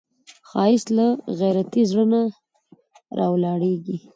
[0.49, 1.07] ښایست له
[1.39, 2.21] غیرتي زړه نه
[3.17, 3.97] راولاړیږي